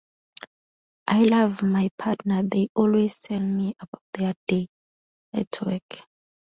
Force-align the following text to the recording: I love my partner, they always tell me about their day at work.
I 1.05 1.19
love 1.25 1.61
my 1.61 1.87
partner, 1.95 2.41
they 2.41 2.69
always 2.73 3.19
tell 3.19 3.39
me 3.41 3.75
about 3.79 4.01
their 4.15 4.33
day 4.47 4.67
at 5.31 5.59
work. 5.63 6.07